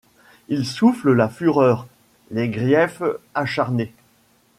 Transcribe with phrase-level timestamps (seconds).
[0.47, 1.85] Il souffle la fureur;,:
[2.31, 3.03] les griefs
[3.35, 3.93] acharnés